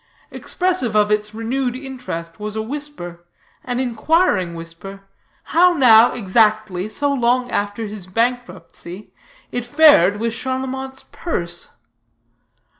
[0.31, 3.23] Expressive of its renewed interest was a whisper,
[3.63, 5.03] an inquiring whisper,
[5.43, 9.13] how now, exactly, so long after his bankruptcy,
[9.51, 11.73] it fared with Charlemont's purse.